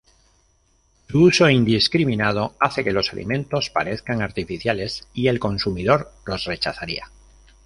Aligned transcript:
Su 1.09 1.21
uso 1.25 1.47
indiscriminado 1.47 2.55
hace 2.59 2.83
que 2.83 2.91
los 2.91 3.13
alimentos 3.13 3.69
parezcan 3.69 4.23
artificiales 4.23 5.07
y 5.13 5.27
el 5.27 5.39
consumidor 5.39 6.11
los 6.25 6.45
rechazaría. 6.45 7.05